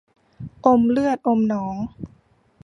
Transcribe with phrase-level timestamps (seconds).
[0.65, 1.75] อมเลือดอมหนอง